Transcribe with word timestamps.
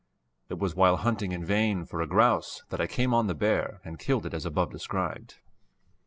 It 0.49 0.57
was 0.57 0.73
while 0.73 0.97
hunting 0.97 1.31
in 1.31 1.45
vain 1.45 1.85
for 1.85 2.01
a 2.01 2.07
grouse 2.07 2.63
that 2.71 2.81
I 2.81 2.87
came 2.87 3.13
on 3.13 3.27
the 3.27 3.35
bear 3.35 3.81
and 3.85 3.99
killed 3.99 4.25
it 4.25 4.33
as 4.33 4.47
above 4.47 4.71
described. 4.71 5.37